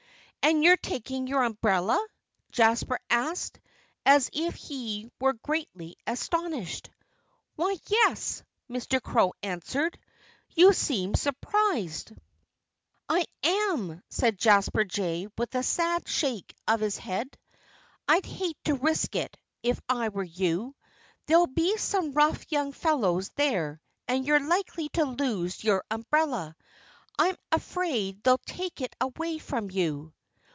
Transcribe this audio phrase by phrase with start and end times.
[0.43, 2.03] "And you're taking your umbrella?"
[2.51, 3.59] Jasper asked,
[4.07, 6.89] as if he were greatly astonished.
[7.55, 8.99] "Why yes!" Mr.
[8.99, 9.99] Crow answered.
[10.49, 12.13] "You seem surprised."
[13.07, 17.37] "I am," said Jasper Jay with a sad shake of his head.
[18.07, 20.75] "I'd hate to risk it, if I were you.
[21.27, 26.55] There'll be some rough young fellows there and you're likely to lose your umbrella.
[27.19, 30.13] I'm afraid they'll take it away from you."